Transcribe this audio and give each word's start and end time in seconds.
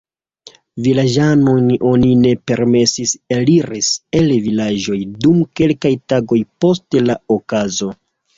Vilaĝanojn 0.85 1.67
oni 1.89 2.09
ne 2.21 2.31
permesis 2.51 3.13
eliris 3.35 3.91
el 4.21 4.33
vilaĝoj 4.47 4.99
dum 5.27 5.45
kelkaj 5.61 5.93
tagoj 6.15 6.41
post 6.67 6.99
la 7.11 7.21
okazo. 7.39 7.93